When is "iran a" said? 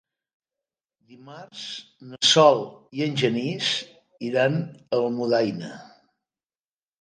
4.31-5.03